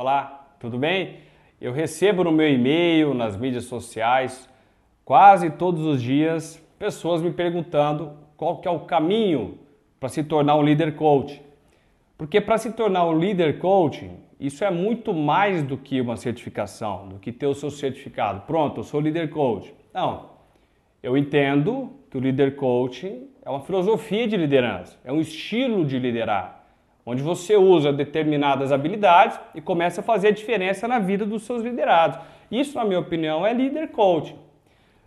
Olá, 0.00 0.54
tudo 0.60 0.78
bem? 0.78 1.16
Eu 1.60 1.72
recebo 1.72 2.22
no 2.22 2.30
meu 2.30 2.48
e-mail, 2.48 3.12
nas 3.14 3.36
mídias 3.36 3.64
sociais, 3.64 4.48
quase 5.04 5.50
todos 5.50 5.84
os 5.84 6.00
dias, 6.00 6.64
pessoas 6.78 7.20
me 7.20 7.32
perguntando 7.32 8.12
qual 8.36 8.60
que 8.60 8.68
é 8.68 8.70
o 8.70 8.78
caminho 8.78 9.58
para 9.98 10.08
se 10.08 10.22
tornar 10.22 10.54
um 10.54 10.62
líder 10.62 10.94
coach. 10.94 11.42
Porque 12.16 12.40
para 12.40 12.58
se 12.58 12.74
tornar 12.74 13.06
um 13.06 13.18
líder 13.18 13.58
coach, 13.58 14.08
isso 14.38 14.64
é 14.64 14.70
muito 14.70 15.12
mais 15.12 15.64
do 15.64 15.76
que 15.76 16.00
uma 16.00 16.16
certificação, 16.16 17.08
do 17.08 17.18
que 17.18 17.32
ter 17.32 17.48
o 17.48 17.54
seu 17.54 17.68
certificado. 17.68 18.42
Pronto, 18.42 18.78
eu 18.78 18.84
sou 18.84 19.00
líder 19.00 19.30
coach. 19.30 19.74
Não. 19.92 20.26
Eu 21.02 21.16
entendo 21.16 21.90
que 22.08 22.16
o 22.16 22.20
líder 22.20 22.54
coaching 22.54 23.28
é 23.44 23.50
uma 23.50 23.62
filosofia 23.62 24.28
de 24.28 24.36
liderança, 24.36 24.96
é 25.02 25.12
um 25.12 25.20
estilo 25.20 25.84
de 25.84 25.98
liderar 25.98 26.57
onde 27.10 27.22
você 27.22 27.56
usa 27.56 27.90
determinadas 27.90 28.70
habilidades 28.70 29.40
e 29.54 29.62
começa 29.62 30.02
a 30.02 30.04
fazer 30.04 30.28
a 30.28 30.30
diferença 30.30 30.86
na 30.86 30.98
vida 30.98 31.24
dos 31.24 31.42
seus 31.42 31.62
liderados. 31.62 32.18
Isso, 32.50 32.76
na 32.76 32.84
minha 32.84 33.00
opinião, 33.00 33.46
é 33.46 33.54
líder 33.54 33.88
coach. 33.92 34.36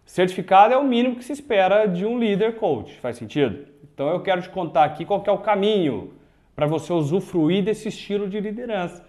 Certificado 0.04 0.74
é 0.74 0.78
o 0.78 0.84
mínimo 0.84 1.16
que 1.16 1.24
se 1.24 1.32
espera 1.32 1.86
de 1.86 2.04
um 2.04 2.18
líder 2.18 2.56
coach. 2.56 3.00
Faz 3.00 3.18
sentido? 3.18 3.68
Então 3.84 4.10
eu 4.10 4.20
quero 4.20 4.42
te 4.42 4.50
contar 4.50 4.84
aqui 4.84 5.06
qual 5.06 5.24
é 5.28 5.32
o 5.32 5.38
caminho 5.38 6.16
para 6.56 6.66
você 6.66 6.92
usufruir 6.92 7.64
desse 7.64 7.90
estilo 7.90 8.28
de 8.28 8.40
liderança. 8.40 9.06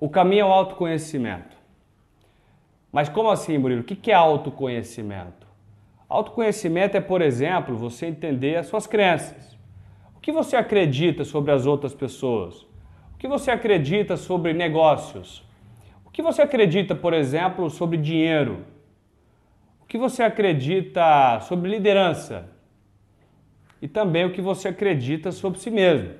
O 0.00 0.08
caminho 0.08 0.42
é 0.42 0.46
o 0.46 0.52
autoconhecimento. 0.52 1.56
Mas 2.90 3.08
como 3.08 3.30
assim, 3.30 3.56
Murilo? 3.58 3.82
O 3.82 3.84
que 3.84 4.10
é 4.10 4.14
autoconhecimento? 4.14 5.46
Autoconhecimento 6.08 6.96
é, 6.96 7.00
por 7.00 7.22
exemplo, 7.22 7.76
você 7.76 8.06
entender 8.06 8.56
as 8.56 8.66
suas 8.66 8.88
crenças. 8.88 9.59
O 10.20 10.22
que 10.22 10.32
você 10.32 10.54
acredita 10.54 11.24
sobre 11.24 11.50
as 11.50 11.64
outras 11.64 11.94
pessoas? 11.94 12.66
O 13.14 13.16
que 13.18 13.26
você 13.26 13.50
acredita 13.50 14.18
sobre 14.18 14.52
negócios? 14.52 15.42
O 16.04 16.10
que 16.10 16.20
você 16.20 16.42
acredita, 16.42 16.94
por 16.94 17.14
exemplo, 17.14 17.70
sobre 17.70 17.96
dinheiro? 17.96 18.66
O 19.80 19.86
que 19.86 19.96
você 19.96 20.22
acredita 20.22 21.40
sobre 21.40 21.70
liderança? 21.70 22.50
E 23.80 23.88
também 23.88 24.26
o 24.26 24.30
que 24.30 24.42
você 24.42 24.68
acredita 24.68 25.32
sobre 25.32 25.58
si 25.58 25.70
mesmo. 25.70 26.10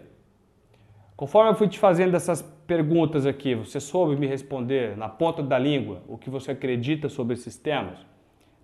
Conforme 1.15 1.51
eu 1.51 1.55
fui 1.55 1.69
te 1.69 1.79
fazendo 1.79 2.15
essas 2.15 2.41
perguntas 2.67 3.27
aqui, 3.27 3.55
você 3.55 3.79
soube 3.79 4.17
me 4.17 4.27
responder 4.27 4.97
na 4.97 5.11
ponta 5.11 5.43
da 5.43 5.59
língua 5.59 6.01
o 6.09 6.17
que 6.17 6.31
você 6.31 6.53
acredita 6.53 7.11
sobre 7.11 7.35
esses 7.35 7.59
temas? 7.59 7.99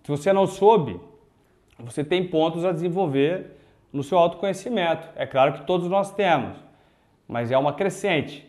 Se 0.01 0.09
você 0.09 0.33
não 0.33 0.47
soube, 0.47 0.99
você 1.77 2.03
tem 2.03 2.27
pontos 2.27 2.65
a 2.65 2.71
desenvolver 2.71 3.55
no 3.91 4.03
seu 4.03 4.17
autoconhecimento. 4.17 5.07
É 5.15 5.25
claro 5.25 5.53
que 5.53 5.65
todos 5.65 5.89
nós 5.89 6.13
temos, 6.13 6.57
mas 7.27 7.51
é 7.51 7.57
uma 7.57 7.73
crescente. 7.73 8.45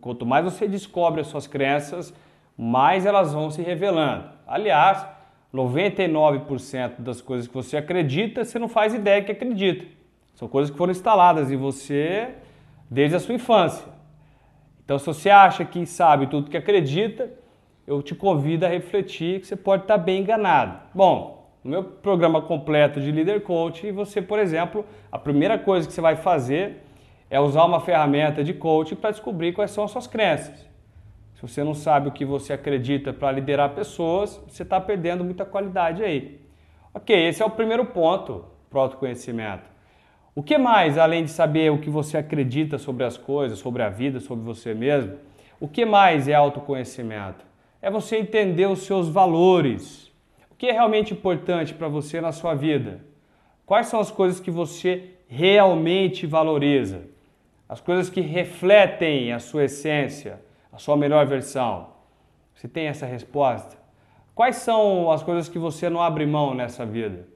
Quanto 0.00 0.24
mais 0.24 0.44
você 0.44 0.68
descobre 0.68 1.20
as 1.20 1.26
suas 1.26 1.46
crenças, 1.46 2.14
mais 2.56 3.06
elas 3.06 3.32
vão 3.32 3.50
se 3.50 3.62
revelando. 3.62 4.28
Aliás, 4.46 5.06
99% 5.52 7.00
das 7.00 7.20
coisas 7.20 7.48
que 7.48 7.54
você 7.54 7.76
acredita, 7.76 8.44
você 8.44 8.58
não 8.58 8.68
faz 8.68 8.94
ideia 8.94 9.22
que 9.22 9.32
acredita. 9.32 9.84
São 10.34 10.48
coisas 10.48 10.70
que 10.70 10.78
foram 10.78 10.92
instaladas 10.92 11.50
em 11.50 11.56
você 11.56 12.34
desde 12.90 13.16
a 13.16 13.20
sua 13.20 13.34
infância. 13.34 13.86
Então, 14.84 14.98
se 14.98 15.06
você 15.06 15.30
acha 15.30 15.64
que 15.64 15.84
sabe 15.86 16.26
tudo 16.26 16.50
que 16.50 16.56
acredita, 16.56 17.30
eu 17.86 18.02
te 18.02 18.14
convido 18.14 18.64
a 18.64 18.68
refletir 18.68 19.40
que 19.40 19.46
você 19.46 19.56
pode 19.56 19.82
estar 19.82 19.98
bem 19.98 20.20
enganado. 20.20 20.78
Bom, 20.94 21.41
no 21.64 21.70
meu 21.70 21.84
programa 21.84 22.42
completo 22.42 23.00
de 23.00 23.12
Leader 23.12 23.40
Coach, 23.40 23.90
você, 23.92 24.20
por 24.20 24.38
exemplo, 24.38 24.84
a 25.10 25.18
primeira 25.18 25.58
coisa 25.58 25.86
que 25.86 25.92
você 25.92 26.00
vai 26.00 26.16
fazer 26.16 26.82
é 27.30 27.40
usar 27.40 27.64
uma 27.64 27.80
ferramenta 27.80 28.42
de 28.42 28.52
coaching 28.52 28.96
para 28.96 29.10
descobrir 29.10 29.52
quais 29.52 29.70
são 29.70 29.84
as 29.84 29.90
suas 29.90 30.06
crenças. 30.06 30.68
Se 31.34 31.42
você 31.42 31.64
não 31.64 31.72
sabe 31.72 32.08
o 32.08 32.12
que 32.12 32.24
você 32.24 32.52
acredita 32.52 33.12
para 33.12 33.32
liderar 33.32 33.70
pessoas, 33.70 34.42
você 34.46 34.64
está 34.64 34.80
perdendo 34.80 35.24
muita 35.24 35.44
qualidade 35.44 36.02
aí. 36.02 36.40
Ok, 36.92 37.16
esse 37.16 37.42
é 37.42 37.46
o 37.46 37.50
primeiro 37.50 37.86
ponto 37.86 38.44
para 38.68 38.78
o 38.78 38.82
autoconhecimento. 38.82 39.70
O 40.34 40.42
que 40.42 40.58
mais, 40.58 40.98
além 40.98 41.24
de 41.24 41.30
saber 41.30 41.70
o 41.70 41.78
que 41.78 41.88
você 41.88 42.18
acredita 42.18 42.76
sobre 42.76 43.04
as 43.04 43.16
coisas, 43.16 43.58
sobre 43.58 43.82
a 43.82 43.88
vida, 43.88 44.18
sobre 44.18 44.44
você 44.44 44.74
mesmo, 44.74 45.16
o 45.60 45.68
que 45.68 45.84
mais 45.84 46.26
é 46.26 46.34
autoconhecimento? 46.34 47.44
É 47.80 47.90
você 47.90 48.16
entender 48.16 48.66
os 48.66 48.80
seus 48.80 49.08
valores 49.08 50.11
que 50.62 50.68
é 50.68 50.72
realmente 50.72 51.12
importante 51.12 51.74
para 51.74 51.88
você 51.88 52.20
na 52.20 52.30
sua 52.30 52.54
vida? 52.54 53.00
Quais 53.66 53.88
são 53.88 53.98
as 53.98 54.12
coisas 54.12 54.38
que 54.38 54.48
você 54.48 55.10
realmente 55.26 56.24
valoriza? 56.24 57.02
As 57.68 57.80
coisas 57.80 58.08
que 58.08 58.20
refletem 58.20 59.32
a 59.32 59.40
sua 59.40 59.64
essência, 59.64 60.40
a 60.70 60.78
sua 60.78 60.96
melhor 60.96 61.26
versão. 61.26 61.88
Você 62.54 62.68
tem 62.68 62.86
essa 62.86 63.04
resposta? 63.04 63.76
Quais 64.36 64.54
são 64.54 65.10
as 65.10 65.20
coisas 65.20 65.48
que 65.48 65.58
você 65.58 65.90
não 65.90 66.00
abre 66.00 66.24
mão 66.26 66.54
nessa 66.54 66.86
vida? 66.86 67.26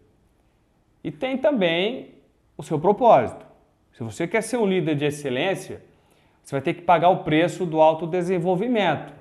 E 1.02 1.10
tem 1.10 1.36
também 1.36 2.14
o 2.56 2.62
seu 2.62 2.78
propósito. 2.78 3.44
Se 3.92 4.04
você 4.04 4.28
quer 4.28 4.42
ser 4.42 4.58
um 4.58 4.66
líder 4.66 4.94
de 4.94 5.04
excelência, 5.04 5.82
você 6.44 6.54
vai 6.54 6.62
ter 6.62 6.74
que 6.74 6.82
pagar 6.82 7.08
o 7.08 7.24
preço 7.24 7.66
do 7.66 7.80
autodesenvolvimento. 7.80 9.12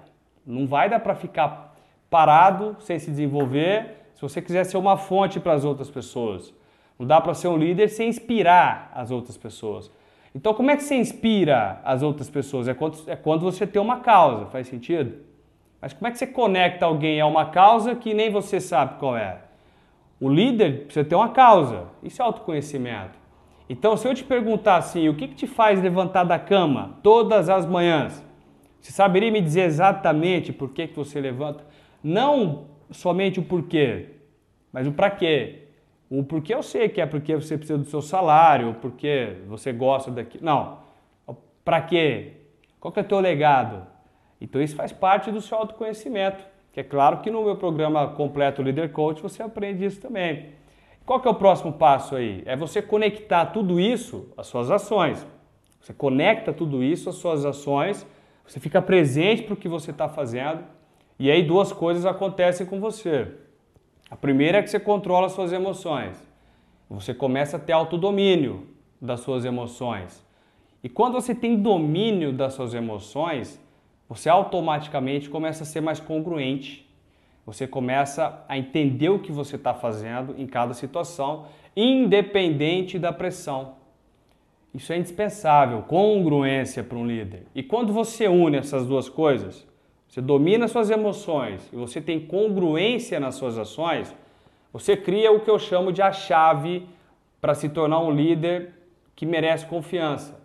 Não 0.46 0.68
vai 0.68 0.92
dar 0.92 1.00
para 1.00 1.16
ficar 1.16 1.75
parado, 2.16 2.78
sem 2.80 2.98
se 2.98 3.12
desenvolver, 3.12 4.08
se 4.14 4.22
você 4.22 4.42
quiser 4.42 4.64
ser 4.64 4.78
uma 4.78 4.96
fonte 4.96 5.38
para 5.38 5.52
as 5.52 5.66
outras 5.66 5.90
pessoas. 5.90 6.53
Não 6.98 7.06
dá 7.06 7.20
para 7.20 7.34
ser 7.34 7.50
um 7.50 7.58
líder 7.58 7.90
sem 7.90 8.08
inspirar 8.08 8.90
as 8.96 9.12
outras 9.12 9.36
pessoas. 9.36 9.92
Então, 10.34 10.54
como 10.54 10.72
é 10.72 10.78
que 10.78 10.84
você 10.84 10.96
inspira 10.96 11.81
as 11.84 12.02
outras 12.02 12.30
pessoas? 12.30 12.70
É 12.70 12.74
quando, 12.74 12.98
é 13.08 13.18
quando 13.18 13.42
você 13.42 13.68
tem 13.68 13.81
uma 13.81 14.00
causa, 14.00 14.46
faz 14.46 14.66
sentido? 14.70 15.18
Mas 15.81 15.92
como 15.92 16.08
é 16.08 16.12
que 16.12 16.18
você 16.18 16.25
conecta 16.25 16.86
alguém 16.86 17.20
a 17.20 17.25
uma 17.25 17.48
causa 17.48 17.96
que 17.96 18.14
nem 18.14 18.30
você 18.30 18.62
sabe 18.62 18.98
qual 18.98 19.18
é? 19.18 19.40
O 20.18 20.30
líder 20.30 20.86
precisa 20.86 21.04
ter 21.04 21.16
uma 21.16 21.30
causa. 21.30 21.88
Isso 22.02 22.22
é 22.22 22.25
autoconhecimento. 22.25 23.20
Então, 23.68 23.98
se 23.98 24.08
eu 24.08 24.16
te 24.16 24.24
perguntar 24.24 24.78
assim, 24.78 25.09
o 25.09 25.16
que, 25.16 25.28
que 25.28 25.36
te 25.36 25.48
faz 25.48 25.81
levantar 25.81 26.24
da 26.24 26.40
cama 26.40 26.98
todas 27.04 27.50
as 27.50 27.66
manhãs? 27.66 28.24
Você 28.80 28.94
saberia 28.94 29.31
me 29.31 29.42
dizer 29.42 29.64
exatamente 29.64 30.54
por 30.54 30.70
que, 30.70 30.88
que 30.88 30.96
você 30.96 31.20
levanta? 31.20 31.66
Não 32.08 32.68
somente 32.92 33.40
o 33.40 33.44
porquê, 33.44 34.10
mas 34.72 34.86
o 34.86 34.92
para 34.92 35.10
quê. 35.10 35.70
O 36.08 36.24
porquê 36.24 36.54
eu 36.54 36.62
sei 36.62 36.88
que 36.88 37.02
é 37.02 37.06
porque 37.08 37.34
você 37.36 37.58
precisa 37.58 37.80
do 37.80 37.86
seu 37.86 38.00
salário, 38.00 38.76
porque 38.80 39.38
você 39.48 39.74
gosta 39.74 40.12
daquilo. 40.12 40.46
Não. 40.46 40.78
Para 41.64 41.82
quê? 41.82 42.34
Qual 42.80 42.92
que 42.92 43.00
é 43.00 43.02
o 43.02 43.08
teu 43.08 43.20
legado? 43.20 43.88
Então 44.40 44.62
isso 44.62 44.76
faz 44.76 44.92
parte 44.92 45.32
do 45.32 45.42
seu 45.42 45.58
autoconhecimento. 45.58 46.46
Que 46.72 46.82
é 46.82 46.84
claro 46.84 47.22
que 47.22 47.32
no 47.32 47.44
meu 47.44 47.56
programa 47.56 48.08
completo 48.10 48.62
Leader 48.62 48.92
Coach 48.92 49.20
você 49.20 49.42
aprende 49.42 49.84
isso 49.84 50.00
também. 50.00 50.50
Qual 51.08 51.20
que 51.20 51.28
é 51.28 51.32
o 51.32 51.36
próximo 51.36 51.74
passo 51.74 52.16
aí? 52.16 52.44
É 52.46 52.56
você 52.56 52.84
conectar 52.84 53.48
tudo 53.48 53.80
isso 53.80 54.32
às 54.38 54.46
suas 54.46 54.70
ações. 54.70 55.26
Você 55.82 55.92
conecta 55.92 56.54
tudo 56.54 56.84
isso 56.84 57.10
às 57.10 57.16
suas 57.16 57.46
ações, 57.46 58.06
você 58.46 58.60
fica 58.60 58.80
presente 58.80 59.42
para 59.42 59.56
o 59.56 59.58
que 59.58 59.68
você 59.68 59.90
está 59.90 60.08
fazendo 60.08 60.76
e 61.18 61.31
aí 61.31 61.44
duas 61.44 61.72
coisas 61.72 62.06
acontecem 62.06 62.66
com 62.66 62.80
você. 62.80 63.28
A 64.09 64.16
primeira 64.16 64.59
é 64.59 64.62
que 64.62 64.70
você 64.70 64.80
controla 64.80 65.30
suas 65.30 65.52
emoções. 65.52 66.16
Você 66.90 67.14
começa 67.14 67.58
a 67.58 67.59
ter 67.59 67.74
autodomínio 67.74 68.68
das 69.02 69.22
suas 69.22 69.46
emoções. 69.46 70.24
E 70.84 70.90
quando 70.90 71.14
você 71.14 71.34
tem 71.34 71.56
domínio 71.58 72.31
das 72.31 72.54
suas 72.54 72.74
emoções, 72.74 73.59
você 74.08 74.30
automaticamente 74.30 75.30
começa 75.30 75.64
a 75.64 75.66
ser 75.66 75.81
mais 75.81 76.00
congruente. 76.00 76.88
Você 77.46 77.66
começa 77.66 78.44
a 78.48 78.58
entender 78.58 79.09
o 79.09 79.20
que 79.20 79.31
você 79.31 79.56
está 79.56 79.74
fazendo 79.74 80.36
em 80.38 80.46
cada 80.46 80.74
situação, 80.74 81.46
independente 81.75 83.00
da 83.00 83.12
pressão. 83.12 83.75
Isso 84.74 84.92
é 84.92 84.98
indispensável, 84.98 85.81
congruência 85.84 86.84
para 86.84 86.98
um 86.98 87.08
líder. 87.08 87.48
E 87.56 87.64
quando 87.64 87.94
você 87.94 88.28
une 88.28 88.58
essas 88.58 88.86
duas 88.86 89.08
coisas, 89.08 89.66
você 90.15 90.21
domina 90.21 90.65
suas 90.69 90.89
emoções 90.89 91.69
e 91.73 91.75
você 91.75 92.00
tem 92.00 92.21
congruência 92.21 93.19
nas 93.19 93.35
suas 93.35 93.57
ações, 93.57 94.15
você 94.71 94.95
cria 94.95 95.29
o 95.29 95.41
que 95.41 95.50
eu 95.50 95.59
chamo 95.59 95.91
de 95.91 96.01
a 96.01 96.13
chave 96.13 96.88
para 97.41 97.53
se 97.53 97.67
tornar 97.67 98.00
um 98.00 98.12
líder 98.12 98.71
que 99.13 99.25
merece 99.25 99.65
confiança. 99.65 100.39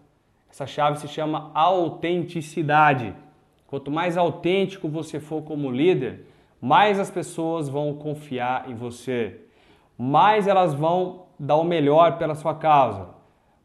Essa 0.51 0.67
chave 0.67 0.99
se 0.99 1.07
chama 1.07 1.53
autenticidade. 1.55 3.15
Quanto 3.69 3.93
mais 3.93 4.17
autêntico 4.17 4.89
você 4.89 5.21
for 5.21 5.43
como 5.43 5.71
líder, 5.71 6.27
mais 6.61 6.99
as 6.99 7.09
pessoas 7.09 7.69
vão 7.69 7.95
confiar 7.95 8.69
em 8.69 8.75
você, 8.75 9.41
mais 9.97 10.49
elas 10.49 10.75
vão 10.75 11.27
dar 11.39 11.55
o 11.55 11.65
melhor 11.65 12.19
pela 12.19 12.35
sua 12.35 12.57
causa, 12.57 13.11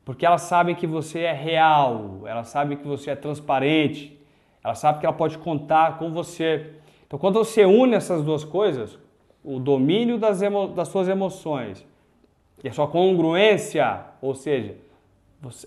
porque 0.05 0.23
elas 0.23 0.43
sabem 0.43 0.75
que 0.75 0.85
você 0.85 1.21
é 1.21 1.33
real, 1.33 2.21
elas 2.25 2.49
sabem 2.49 2.77
que 2.77 2.87
você 2.87 3.09
é 3.09 3.15
transparente, 3.15 4.14
ela 4.65 4.73
sabe 4.73 4.99
que 4.99 5.05
ela 5.05 5.13
pode 5.13 5.37
contar 5.37 5.99
com 5.99 6.11
você. 6.11 6.71
Então, 7.05 7.19
quando 7.19 7.35
você 7.35 7.65
une 7.65 7.93
essas 7.93 8.23
duas 8.23 8.43
coisas, 8.43 8.97
o 9.43 9.59
domínio 9.59 10.17
das, 10.17 10.41
emo 10.41 10.69
das 10.69 10.87
suas 10.87 11.07
emoções 11.07 11.85
e 12.63 12.67
a 12.67 12.73
sua 12.73 12.87
congruência, 12.87 14.05
ou 14.19 14.33
seja, 14.33 14.75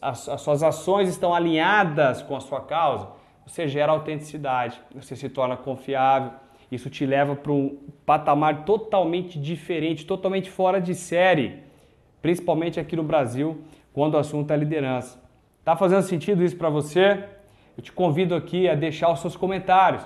as, 0.03 0.29
as 0.29 0.41
suas 0.41 0.65
ações 0.65 1.09
estão 1.09 1.33
alinhadas 1.33 2.23
com 2.23 2.35
a 2.35 2.41
sua 2.41 2.61
causa, 2.61 3.06
você 3.47 3.69
gera 3.69 3.93
autenticidade, 3.93 4.81
você 4.93 5.15
se 5.15 5.29
torna 5.29 5.56
confiável. 5.56 6.33
Isso 6.69 6.91
te 6.91 7.06
leva 7.06 7.37
para 7.37 7.53
um 7.53 7.79
patamar 8.05 8.65
totalmente 8.65 9.39
diferente, 9.39 10.05
totalmente 10.05 10.50
fora 10.50 10.81
de 10.81 10.97
série, 10.97 11.62
principalmente 12.21 12.81
aqui 12.81 12.97
no 12.97 13.05
Brasil, 13.05 13.62
quando 13.93 14.15
o 14.15 14.19
assunto 14.19 14.53
é 14.53 14.56
liderança. 14.56 15.23
Tá 15.65 15.77
fazendo 15.77 16.03
sentido 16.03 16.43
isso 16.43 16.56
para 16.56 16.69
você? 16.69 17.38
Eu 17.79 17.83
te 17.83 17.93
convido 17.93 18.35
aqui 18.35 18.69
a 18.69 18.75
deixar 18.75 19.09
os 19.13 19.21
seus 19.21 19.37
comentários. 19.37 20.05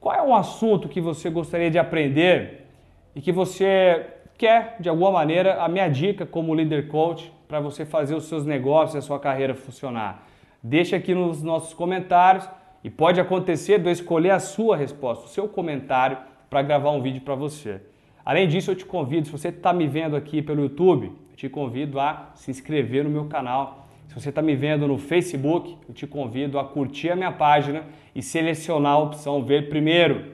Qual 0.00 0.14
é 0.14 0.22
um 0.22 0.32
assunto 0.32 0.88
que 0.88 1.00
você 1.00 1.28
gostaria 1.28 1.68
de 1.68 1.76
aprender 1.76 2.68
e 3.16 3.20
que 3.20 3.32
você 3.32 4.06
quer, 4.38 4.76
de 4.78 4.88
alguma 4.88 5.10
maneira, 5.10 5.60
a 5.60 5.68
minha 5.68 5.88
dica 5.88 6.24
como 6.24 6.54
líder 6.54 6.86
coach 6.86 7.32
para 7.48 7.58
você 7.58 7.84
fazer 7.84 8.14
os 8.14 8.26
seus 8.26 8.46
negócios 8.46 8.94
e 8.94 8.98
a 8.98 9.02
sua 9.02 9.18
carreira 9.18 9.56
funcionar? 9.56 10.24
Deixa 10.62 10.94
aqui 10.94 11.12
nos 11.12 11.42
nossos 11.42 11.74
comentários 11.74 12.48
e 12.84 12.88
pode 12.88 13.20
acontecer 13.20 13.80
de 13.80 13.88
eu 13.88 13.92
escolher 13.92 14.30
a 14.30 14.38
sua 14.38 14.76
resposta, 14.76 15.24
o 15.24 15.28
seu 15.28 15.48
comentário, 15.48 16.16
para 16.48 16.62
gravar 16.62 16.92
um 16.92 17.02
vídeo 17.02 17.22
para 17.22 17.34
você. 17.34 17.80
Além 18.24 18.46
disso, 18.46 18.70
eu 18.70 18.76
te 18.76 18.84
convido, 18.84 19.26
se 19.26 19.32
você 19.32 19.48
está 19.48 19.72
me 19.72 19.88
vendo 19.88 20.14
aqui 20.14 20.40
pelo 20.40 20.62
YouTube, 20.62 21.10
te 21.34 21.48
convido 21.48 21.98
a 21.98 22.30
se 22.36 22.52
inscrever 22.52 23.02
no 23.02 23.10
meu 23.10 23.24
canal. 23.24 23.79
Se 24.10 24.14
você 24.20 24.30
está 24.30 24.42
me 24.42 24.56
vendo 24.56 24.88
no 24.88 24.98
Facebook, 24.98 25.78
eu 25.88 25.94
te 25.94 26.04
convido 26.04 26.58
a 26.58 26.64
curtir 26.64 27.10
a 27.10 27.14
minha 27.14 27.30
página 27.30 27.84
e 28.12 28.20
selecionar 28.20 28.94
a 28.94 28.98
opção 28.98 29.44
Ver 29.44 29.68
Primeiro. 29.68 30.32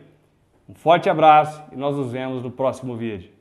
Um 0.67 0.73
forte 0.73 1.11
abraço 1.11 1.63
e 1.71 1.77
nós 1.77 1.95
nos 1.95 2.11
vemos 2.11 2.43
no 2.43 2.51
próximo 2.51 2.97
vídeo. 2.97 3.36